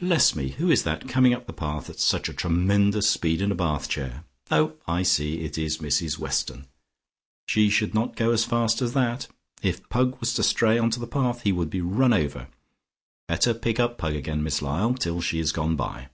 Bless 0.00 0.34
me, 0.34 0.52
who 0.52 0.70
is 0.70 0.84
that 0.84 1.06
coming 1.06 1.34
up 1.34 1.46
the 1.46 1.52
path 1.52 1.90
at 1.90 2.00
such 2.00 2.30
a 2.30 2.32
tremendous 2.32 3.10
speed 3.10 3.42
in 3.42 3.52
a 3.52 3.54
bath 3.54 3.90
chair? 3.90 4.24
Oh, 4.50 4.76
I 4.88 5.02
see, 5.02 5.40
it 5.42 5.58
is 5.58 5.76
Mrs 5.84 6.16
Weston. 6.18 6.66
She 7.46 7.68
should 7.68 7.92
not 7.92 8.16
go 8.16 8.30
as 8.32 8.46
fast 8.46 8.80
as 8.80 8.94
that. 8.94 9.26
If 9.60 9.86
Pug 9.90 10.18
was 10.18 10.32
to 10.32 10.42
stray 10.42 10.78
on 10.78 10.88
to 10.92 10.98
the 10.98 11.06
path 11.06 11.42
he 11.42 11.52
would 11.52 11.68
be 11.68 11.82
run 11.82 12.14
over. 12.14 12.48
Better 13.28 13.52
pick 13.52 13.78
up 13.78 13.98
Pug 13.98 14.16
again, 14.16 14.42
Miss 14.42 14.62
Lyall, 14.62 14.94
till 14.94 15.20
she 15.20 15.36
has 15.36 15.52
gone 15.52 15.76
by. 15.76 16.08